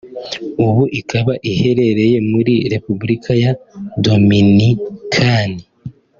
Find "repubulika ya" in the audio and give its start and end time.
2.73-3.51